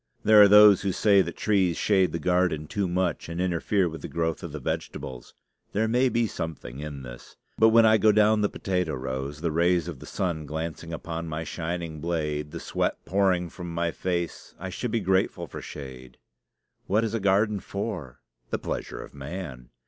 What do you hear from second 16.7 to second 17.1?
What